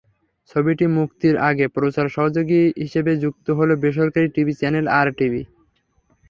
[0.51, 5.41] ছবিটি মুক্তির আগে প্রচার সহযোগী হিসেবে যুক্ত হলো বেসরকারি টিভি চ্যানেল আরটিভি।